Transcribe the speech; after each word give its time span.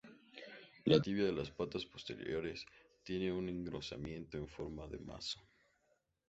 La 0.85 0.99
tibia 0.99 1.25
de 1.25 1.31
las 1.31 1.51
patas 1.51 1.85
posteriores 1.85 2.65
tiene 3.03 3.31
un 3.31 3.49
engrosamiento 3.49 4.35
en 4.39 4.47
forma 4.47 4.87
de 4.87 4.97
mazo. 4.97 5.39